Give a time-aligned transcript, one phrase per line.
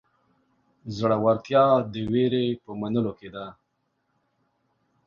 [0.97, 3.45] زړهورتیا د وېرې په منلو کې ده.